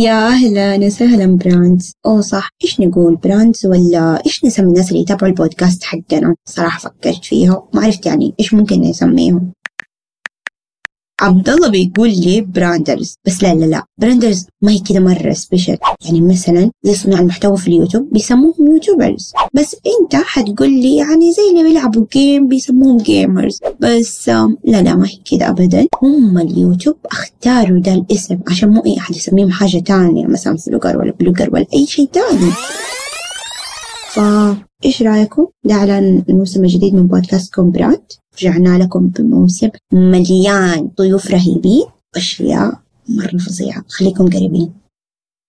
[0.00, 5.30] يا أهلا وسهلا brands أوه صح إيش نقول brands ولا إيش نسمي الناس اللي يتابعوا
[5.30, 9.52] البودكاست حقنا؟ صراحة فكرت فيها ما عرفت يعني إيش ممكن نسميهم.
[11.20, 13.14] عبد الله بيقول لي branders.
[13.26, 13.82] بس لا لا لا.
[13.98, 19.32] branders ما هي كده مرة special يعني مثلا زي صناع المحتوى في اليوتيوب بيسموهم YouTubers.
[19.54, 25.06] بس أنت حتقول لي يعني زي اللي بيلعبوا game بيسموهم gamers بس لا لا ما
[25.08, 25.86] هي كده ابدا.
[26.02, 31.12] هم اليوتيوب أختاروا ده الاسم عشان مو أي أحد يسميهم حاجة تانية مثلا vlogger ولا
[31.20, 32.52] blogger ولا أي شيء تاني.
[34.10, 41.84] فإيش رأيكم؟ ده إعلان الموسم الجديد من بودكاست كومبرات رجعنا لكم بموسم مليان ضيوف رهيبين
[42.14, 43.84] وأشياء مرة فظيعة.
[43.88, 44.79] خليكم قريبين.